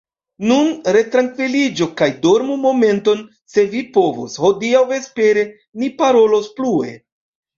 Nun 0.51 0.69
retrankviliĝu 0.95 1.87
kaj 1.99 2.07
dormu 2.23 2.55
momenton, 2.63 3.21
se 3.55 3.65
vi 3.75 3.83
povos, 3.97 4.39
hodiaŭ 4.45 4.81
vespere 4.93 5.43
ni 5.83 5.91
parolos 6.01 6.49
plue. 6.61 6.91